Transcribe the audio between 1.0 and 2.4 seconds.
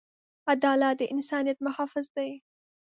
انسانیت محافظ دی.